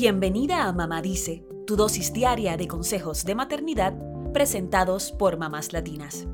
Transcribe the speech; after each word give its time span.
Bienvenida 0.00 0.68
a 0.68 0.72
Mamá 0.72 1.02
Dice, 1.02 1.44
tu 1.66 1.74
dosis 1.74 2.12
diaria 2.12 2.56
de 2.56 2.68
consejos 2.68 3.24
de 3.24 3.34
maternidad 3.34 3.94
presentados 4.32 5.10
por 5.10 5.38
mamás 5.38 5.72
latinas. 5.72 6.28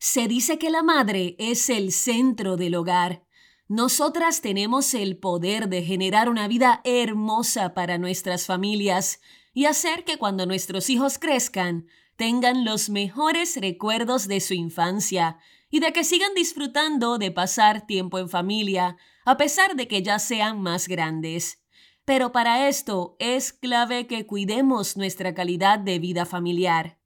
Se 0.00 0.26
dice 0.26 0.58
que 0.58 0.70
la 0.70 0.82
madre 0.82 1.36
es 1.38 1.70
el 1.70 1.92
centro 1.92 2.56
del 2.56 2.74
hogar. 2.74 3.24
Nosotras 3.68 4.40
tenemos 4.40 4.92
el 4.92 5.16
poder 5.18 5.68
de 5.68 5.84
generar 5.84 6.28
una 6.28 6.48
vida 6.48 6.80
hermosa 6.82 7.74
para 7.74 7.98
nuestras 7.98 8.46
familias 8.46 9.20
y 9.54 9.66
hacer 9.66 10.02
que 10.02 10.18
cuando 10.18 10.46
nuestros 10.46 10.90
hijos 10.90 11.20
crezcan 11.20 11.86
tengan 12.16 12.64
los 12.64 12.90
mejores 12.90 13.56
recuerdos 13.56 14.28
de 14.28 14.40
su 14.40 14.54
infancia 14.54 15.38
y 15.70 15.80
de 15.80 15.92
que 15.92 16.04
sigan 16.04 16.34
disfrutando 16.34 17.18
de 17.18 17.30
pasar 17.30 17.86
tiempo 17.86 18.18
en 18.18 18.28
familia, 18.28 18.96
a 19.24 19.36
pesar 19.36 19.74
de 19.74 19.88
que 19.88 20.02
ya 20.02 20.18
sean 20.18 20.60
más 20.60 20.86
grandes. 20.88 21.62
Pero 22.04 22.32
para 22.32 22.68
esto 22.68 23.16
es 23.18 23.52
clave 23.52 24.06
que 24.06 24.26
cuidemos 24.26 24.96
nuestra 24.96 25.34
calidad 25.34 25.78
de 25.78 25.98
vida 25.98 26.26
familiar. 26.26 26.98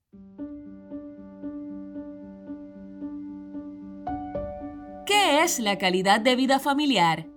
¿Qué 5.04 5.44
es 5.44 5.60
la 5.60 5.78
calidad 5.78 6.20
de 6.20 6.34
vida 6.34 6.58
familiar? 6.58 7.28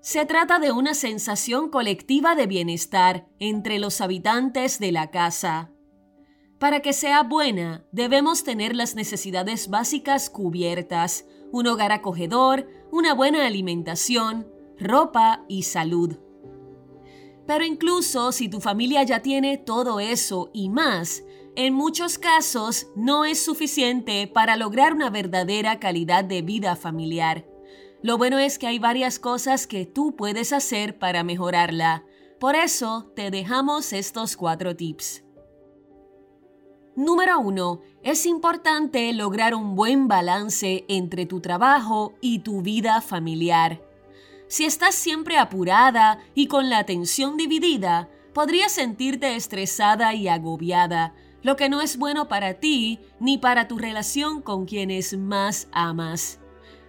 Se 0.00 0.24
trata 0.24 0.58
de 0.58 0.72
una 0.72 0.94
sensación 0.94 1.68
colectiva 1.68 2.34
de 2.34 2.46
bienestar 2.46 3.28
entre 3.38 3.78
los 3.78 4.00
habitantes 4.00 4.78
de 4.78 4.92
la 4.92 5.10
casa. 5.10 5.70
Para 6.60 6.80
que 6.80 6.92
sea 6.92 7.22
buena, 7.22 7.86
debemos 7.90 8.44
tener 8.44 8.76
las 8.76 8.94
necesidades 8.94 9.70
básicas 9.70 10.28
cubiertas, 10.28 11.24
un 11.50 11.66
hogar 11.66 11.90
acogedor, 11.90 12.68
una 12.92 13.14
buena 13.14 13.46
alimentación, 13.46 14.46
ropa 14.78 15.42
y 15.48 15.62
salud. 15.62 16.18
Pero 17.46 17.64
incluso 17.64 18.30
si 18.30 18.50
tu 18.50 18.60
familia 18.60 19.02
ya 19.04 19.22
tiene 19.22 19.56
todo 19.56 20.00
eso 20.00 20.50
y 20.52 20.68
más, 20.68 21.24
en 21.56 21.72
muchos 21.72 22.18
casos 22.18 22.88
no 22.94 23.24
es 23.24 23.42
suficiente 23.42 24.26
para 24.26 24.58
lograr 24.58 24.92
una 24.92 25.08
verdadera 25.08 25.80
calidad 25.80 26.24
de 26.24 26.42
vida 26.42 26.76
familiar. 26.76 27.46
Lo 28.02 28.18
bueno 28.18 28.38
es 28.38 28.58
que 28.58 28.66
hay 28.66 28.78
varias 28.78 29.18
cosas 29.18 29.66
que 29.66 29.86
tú 29.86 30.14
puedes 30.14 30.52
hacer 30.52 30.98
para 30.98 31.24
mejorarla. 31.24 32.04
Por 32.38 32.54
eso 32.54 33.10
te 33.16 33.30
dejamos 33.30 33.94
estos 33.94 34.36
cuatro 34.36 34.76
tips. 34.76 35.24
Número 36.96 37.38
1. 37.38 37.80
Es 38.02 38.26
importante 38.26 39.12
lograr 39.12 39.54
un 39.54 39.76
buen 39.76 40.08
balance 40.08 40.84
entre 40.88 41.24
tu 41.24 41.40
trabajo 41.40 42.14
y 42.20 42.40
tu 42.40 42.62
vida 42.62 43.00
familiar. 43.00 43.80
Si 44.48 44.64
estás 44.64 44.96
siempre 44.96 45.38
apurada 45.38 46.18
y 46.34 46.48
con 46.48 46.68
la 46.68 46.78
atención 46.78 47.36
dividida, 47.36 48.08
podrías 48.34 48.72
sentirte 48.72 49.36
estresada 49.36 50.14
y 50.14 50.26
agobiada, 50.26 51.14
lo 51.42 51.54
que 51.54 51.68
no 51.68 51.80
es 51.80 51.96
bueno 51.96 52.26
para 52.26 52.54
ti 52.54 52.98
ni 53.20 53.38
para 53.38 53.68
tu 53.68 53.78
relación 53.78 54.42
con 54.42 54.66
quienes 54.66 55.16
más 55.16 55.68
amas. 55.70 56.40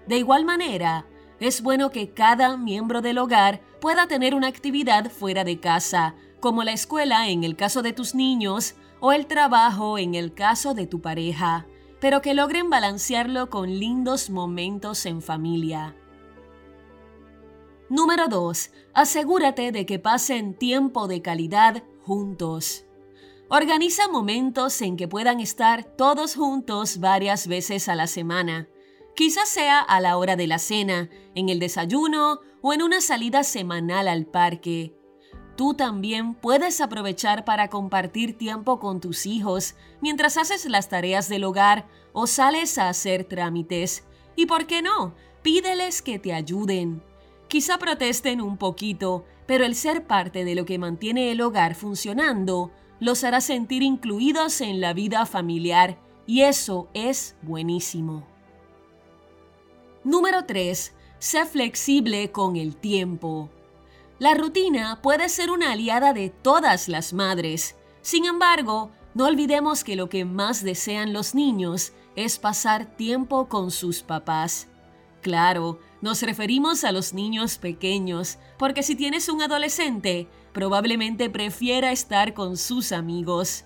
De 0.07 0.17
igual 0.17 0.45
manera, 0.45 1.05
es 1.39 1.61
bueno 1.61 1.91
que 1.91 2.09
cada 2.09 2.57
miembro 2.57 3.01
del 3.01 3.19
hogar 3.19 3.61
pueda 3.79 4.07
tener 4.07 4.33
una 4.33 4.47
actividad 4.47 5.11
fuera 5.11 5.43
de 5.43 5.59
casa, 5.59 6.15
como 6.41 6.63
la 6.65 6.73
escuela 6.73 7.29
en 7.29 7.45
el 7.45 7.55
caso 7.55 7.81
de 7.81 7.93
tus 7.93 8.13
niños 8.15 8.75
o 8.99 9.13
el 9.13 9.27
trabajo 9.27 9.97
en 9.97 10.15
el 10.15 10.33
caso 10.33 10.73
de 10.73 10.87
tu 10.87 10.99
pareja, 10.99 11.67
pero 12.01 12.21
que 12.21 12.33
logren 12.33 12.69
balancearlo 12.69 13.49
con 13.49 13.79
lindos 13.79 14.29
momentos 14.29 15.05
en 15.05 15.21
familia. 15.21 15.95
Número 17.89 18.27
2. 18.27 18.71
Asegúrate 18.93 19.71
de 19.71 19.85
que 19.85 19.99
pasen 19.99 20.53
tiempo 20.53 21.07
de 21.07 21.21
calidad 21.21 21.83
juntos. 22.05 22.85
Organiza 23.49 24.07
momentos 24.07 24.81
en 24.81 24.97
que 24.97 25.07
puedan 25.07 25.39
estar 25.39 25.83
todos 25.83 26.35
juntos 26.35 26.99
varias 26.99 27.47
veces 27.47 27.89
a 27.89 27.95
la 27.95 28.07
semana. 28.07 28.67
Quizás 29.15 29.49
sea 29.49 29.79
a 29.79 29.99
la 29.99 30.17
hora 30.17 30.37
de 30.37 30.47
la 30.47 30.57
cena, 30.57 31.09
en 31.35 31.49
el 31.49 31.59
desayuno 31.59 32.39
o 32.61 32.73
en 32.73 32.81
una 32.81 33.01
salida 33.01 33.43
semanal 33.43 34.07
al 34.07 34.25
parque. 34.25 34.95
Tú 35.55 35.73
también 35.73 36.33
puedes 36.33 36.81
aprovechar 36.81 37.45
para 37.45 37.69
compartir 37.69 38.37
tiempo 38.37 38.79
con 38.79 39.01
tus 39.01 39.25
hijos 39.25 39.75
mientras 40.01 40.37
haces 40.37 40.65
las 40.65 40.89
tareas 40.89 41.29
del 41.29 41.43
hogar 41.43 41.87
o 42.13 42.27
sales 42.27 42.77
a 42.77 42.89
hacer 42.89 43.25
trámites. 43.25 44.05
Y 44.35 44.45
por 44.45 44.65
qué 44.65 44.81
no, 44.81 45.13
pídeles 45.41 46.01
que 46.01 46.19
te 46.19 46.33
ayuden. 46.33 47.03
Quizá 47.47 47.77
protesten 47.77 48.41
un 48.41 48.57
poquito, 48.57 49.25
pero 49.45 49.65
el 49.65 49.75
ser 49.75 50.07
parte 50.07 50.45
de 50.45 50.55
lo 50.55 50.65
que 50.65 50.79
mantiene 50.79 51.31
el 51.31 51.41
hogar 51.41 51.75
funcionando 51.75 52.71
los 52.99 53.23
hará 53.23 53.41
sentir 53.41 53.83
incluidos 53.83 54.61
en 54.61 54.79
la 54.79 54.93
vida 54.93 55.25
familiar 55.25 55.97
y 56.25 56.41
eso 56.41 56.87
es 56.93 57.35
buenísimo. 57.41 58.25
Número 60.03 60.45
3. 60.45 60.93
Sé 61.19 61.45
flexible 61.45 62.31
con 62.31 62.55
el 62.55 62.75
tiempo. 62.77 63.49
La 64.21 64.35
rutina 64.35 65.01
puede 65.01 65.29
ser 65.29 65.49
una 65.49 65.71
aliada 65.71 66.13
de 66.13 66.29
todas 66.29 66.87
las 66.87 67.11
madres. 67.11 67.75
Sin 68.03 68.25
embargo, 68.25 68.91
no 69.15 69.25
olvidemos 69.25 69.83
que 69.83 69.95
lo 69.95 70.09
que 70.09 70.25
más 70.25 70.63
desean 70.63 71.11
los 71.11 71.33
niños 71.33 71.93
es 72.15 72.37
pasar 72.37 72.85
tiempo 72.97 73.49
con 73.49 73.71
sus 73.71 74.03
papás. 74.03 74.67
Claro, 75.23 75.79
nos 76.01 76.21
referimos 76.21 76.83
a 76.83 76.91
los 76.91 77.15
niños 77.15 77.57
pequeños, 77.57 78.37
porque 78.59 78.83
si 78.83 78.95
tienes 78.95 79.27
un 79.27 79.41
adolescente, 79.41 80.27
probablemente 80.53 81.31
prefiera 81.31 81.91
estar 81.91 82.35
con 82.35 82.57
sus 82.57 82.91
amigos. 82.91 83.65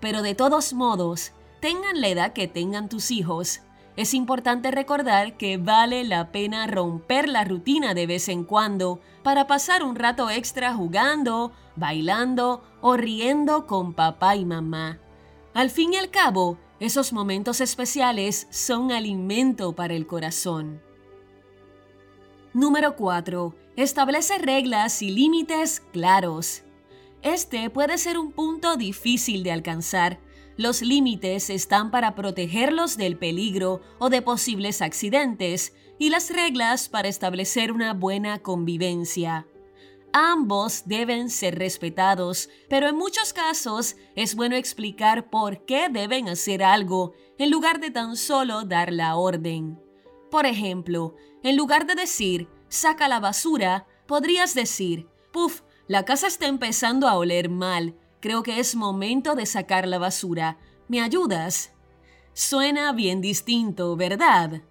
Pero 0.00 0.20
de 0.20 0.34
todos 0.34 0.74
modos, 0.74 1.32
tengan 1.62 2.02
la 2.02 2.08
edad 2.08 2.34
que 2.34 2.46
tengan 2.46 2.90
tus 2.90 3.10
hijos, 3.10 3.62
es 3.96 4.12
importante 4.12 4.70
recordar 4.70 5.36
que 5.36 5.56
vale 5.56 6.02
la 6.04 6.32
pena 6.32 6.66
romper 6.66 7.28
la 7.28 7.44
rutina 7.44 7.94
de 7.94 8.06
vez 8.06 8.28
en 8.28 8.44
cuando 8.44 9.00
para 9.22 9.46
pasar 9.46 9.84
un 9.84 9.94
rato 9.94 10.30
extra 10.30 10.74
jugando, 10.74 11.52
bailando 11.76 12.64
o 12.80 12.96
riendo 12.96 13.66
con 13.66 13.94
papá 13.94 14.34
y 14.34 14.44
mamá. 14.44 14.98
Al 15.54 15.70
fin 15.70 15.92
y 15.92 15.96
al 15.96 16.10
cabo, 16.10 16.58
esos 16.80 17.12
momentos 17.12 17.60
especiales 17.60 18.48
son 18.50 18.90
alimento 18.90 19.74
para 19.74 19.94
el 19.94 20.06
corazón. 20.06 20.82
Número 22.52 22.96
4. 22.96 23.54
Establece 23.76 24.38
reglas 24.38 25.02
y 25.02 25.10
límites 25.10 25.80
claros. 25.92 26.62
Este 27.22 27.70
puede 27.70 27.96
ser 27.98 28.18
un 28.18 28.32
punto 28.32 28.76
difícil 28.76 29.44
de 29.44 29.52
alcanzar, 29.52 30.18
los 30.56 30.82
límites 30.82 31.50
están 31.50 31.90
para 31.90 32.14
protegerlos 32.14 32.96
del 32.96 33.16
peligro 33.18 33.80
o 33.98 34.08
de 34.08 34.22
posibles 34.22 34.82
accidentes 34.82 35.74
y 35.98 36.10
las 36.10 36.30
reglas 36.30 36.88
para 36.88 37.08
establecer 37.08 37.72
una 37.72 37.92
buena 37.94 38.40
convivencia. 38.40 39.46
Ambos 40.12 40.84
deben 40.86 41.28
ser 41.28 41.58
respetados, 41.58 42.48
pero 42.68 42.88
en 42.88 42.96
muchos 42.96 43.32
casos 43.32 43.96
es 44.14 44.36
bueno 44.36 44.54
explicar 44.54 45.28
por 45.28 45.64
qué 45.64 45.88
deben 45.90 46.28
hacer 46.28 46.62
algo 46.62 47.14
en 47.36 47.50
lugar 47.50 47.80
de 47.80 47.90
tan 47.90 48.16
solo 48.16 48.62
dar 48.62 48.92
la 48.92 49.16
orden. 49.16 49.80
Por 50.30 50.46
ejemplo, 50.46 51.16
en 51.42 51.56
lugar 51.56 51.86
de 51.86 51.96
decir, 51.96 52.48
saca 52.68 53.08
la 53.08 53.18
basura, 53.18 53.88
podrías 54.06 54.54
decir, 54.54 55.08
puf, 55.32 55.62
la 55.88 56.04
casa 56.04 56.28
está 56.28 56.46
empezando 56.46 57.08
a 57.08 57.16
oler 57.16 57.48
mal, 57.48 57.96
Creo 58.24 58.42
que 58.42 58.58
es 58.58 58.74
momento 58.74 59.34
de 59.34 59.44
sacar 59.44 59.86
la 59.86 59.98
basura. 59.98 60.56
¿Me 60.88 61.02
ayudas? 61.02 61.74
Suena 62.32 62.90
bien 62.94 63.20
distinto, 63.20 63.96
¿verdad? 63.96 64.62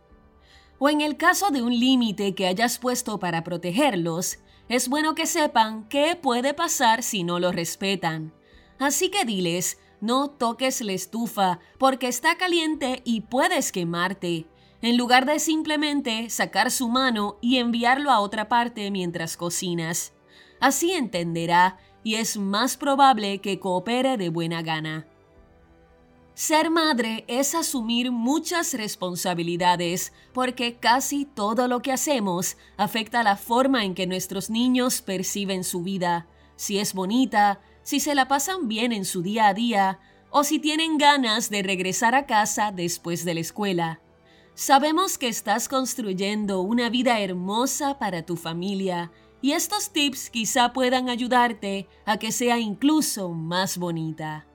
O 0.80 0.90
en 0.90 1.02
el 1.02 1.18
caso 1.18 1.52
de 1.52 1.62
un 1.62 1.80
límite 1.80 2.34
que 2.34 2.48
hayas 2.48 2.80
puesto 2.80 3.20
para 3.20 3.44
protegerlos, 3.44 4.40
es 4.70 4.90
bueno 4.90 5.14
que 5.14 5.28
sepan 5.28 5.88
qué 5.88 6.16
puede 6.20 6.56
pasar 6.56 7.04
si 7.04 7.24
no 7.24 7.38
lo 7.38 7.52
respetan. 7.52 8.34
Así 8.80 9.12
que 9.12 9.24
diles, 9.24 9.78
no 10.02 10.32
toques 10.32 10.82
la 10.82 10.94
estufa 10.94 11.60
porque 11.78 12.08
está 12.08 12.38
caliente 12.40 13.04
y 13.06 13.22
puedes 13.22 13.72
quemarte, 13.72 14.48
en 14.82 14.98
lugar 14.98 15.28
de 15.28 15.38
simplemente 15.38 16.32
sacar 16.32 16.72
su 16.72 16.90
mano 16.90 17.38
y 17.40 17.58
enviarlo 17.58 18.10
a 18.10 18.20
otra 18.20 18.50
parte 18.50 18.90
mientras 18.90 19.38
cocinas. 19.38 20.14
Así 20.60 20.94
entenderá 20.94 21.78
y 22.04 22.16
es 22.16 22.38
más 22.38 22.78
probable 22.78 23.40
que 23.40 23.60
coopere 23.60 24.18
de 24.18 24.30
buena 24.30 24.62
gana. 24.62 25.08
Ser 26.36 26.72
madre 26.72 27.26
es 27.28 27.54
asumir 27.54 28.12
muchas 28.12 28.74
responsabilidades 28.74 30.14
porque 30.34 30.78
casi 30.78 31.26
todo 31.26 31.68
lo 31.68 31.82
que 31.82 31.92
hacemos 31.92 32.58
afecta 32.76 33.22
la 33.22 33.38
forma 33.38 33.86
en 33.86 33.94
que 33.94 34.08
nuestros 34.08 34.50
niños 34.50 35.04
perciben 35.04 35.64
su 35.64 35.84
vida, 35.84 36.28
si 36.56 36.80
es 36.80 36.96
bonita, 36.96 37.62
si 37.84 38.00
se 38.00 38.16
la 38.16 38.28
pasan 38.28 38.68
bien 38.68 38.92
en 38.92 39.06
su 39.06 39.22
día 39.22 39.48
a 39.48 39.54
día 39.54 40.00
o 40.32 40.44
si 40.44 40.58
tienen 40.58 40.98
ganas 40.98 41.52
de 41.52 41.62
regresar 41.62 42.16
a 42.16 42.26
casa 42.26 42.72
después 42.72 43.26
de 43.26 43.36
la 43.36 43.42
escuela. 43.42 44.00
Sabemos 44.56 45.20
que 45.20 45.28
estás 45.28 45.70
construyendo 45.70 46.62
una 46.62 46.90
vida 46.90 47.20
hermosa 47.20 48.00
para 48.00 48.26
tu 48.26 48.38
familia 48.38 49.12
y 49.44 49.52
estos 49.52 49.92
tips 49.92 50.30
quizá 50.30 50.72
puedan 50.72 51.10
ayudarte 51.10 51.90
a 52.06 52.18
que 52.18 52.32
sea 52.32 52.60
incluso 52.60 53.30
más 53.30 53.78
bonita. 53.78 54.48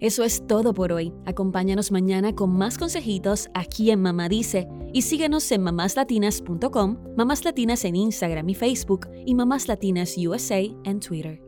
Eso 0.00 0.24
es 0.24 0.46
todo 0.46 0.72
por 0.72 0.92
hoy. 0.92 1.12
Acompáñanos 1.26 1.92
mañana 1.92 2.34
con 2.34 2.56
más 2.56 2.78
consejitos 2.78 3.50
aquí 3.52 3.90
en 3.90 4.00
Mamá 4.00 4.30
Dice 4.30 4.66
y 4.94 5.02
síguenos 5.02 5.50
en 5.52 5.62
mamáslatinas.com, 5.64 6.96
Mamás 7.16 7.44
Latinas 7.44 7.84
en 7.84 7.96
Instagram 7.96 8.48
y 8.48 8.54
Facebook 8.54 9.08
y 9.26 9.34
Mamás 9.34 9.68
Latinas 9.68 10.14
USA 10.16 10.60
en 10.84 11.00
Twitter. 11.00 11.47